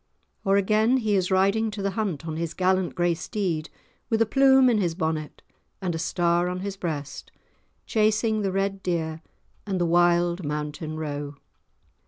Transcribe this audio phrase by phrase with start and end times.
[0.43, 3.69] Or again he is riding to the hunt on his gallant grey steed,
[4.09, 5.43] with a plume in his bonnet
[5.79, 7.31] and a star on his breast,
[7.85, 9.21] chasing the red deer
[9.67, 11.35] and the wild mountain roe.